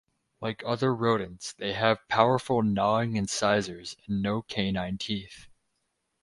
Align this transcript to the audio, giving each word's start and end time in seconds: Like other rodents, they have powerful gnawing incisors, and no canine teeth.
Like 0.41 0.63
other 0.65 0.95
rodents, 0.95 1.53
they 1.53 1.73
have 1.73 2.07
powerful 2.07 2.63
gnawing 2.63 3.17
incisors, 3.17 3.95
and 4.07 4.23
no 4.23 4.41
canine 4.41 4.97
teeth. 4.97 5.47